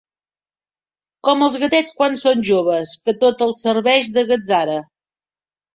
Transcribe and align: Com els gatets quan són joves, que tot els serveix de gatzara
Com 1.29 1.43
els 1.49 1.59
gatets 1.65 1.93
quan 1.99 2.17
són 2.23 2.41
joves, 2.51 2.97
que 3.05 3.17
tot 3.27 3.47
els 3.49 3.65
serveix 3.69 4.13
de 4.19 4.27
gatzara 4.33 4.85